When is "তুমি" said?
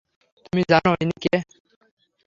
0.45-0.61